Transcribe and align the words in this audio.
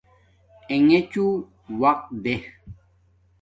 انݣچو 0.71 1.25
وقت 1.81 2.05
دیں 2.23 2.41